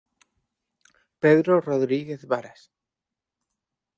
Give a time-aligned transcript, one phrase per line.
[1.23, 2.61] Pedro Rodríguez Varas.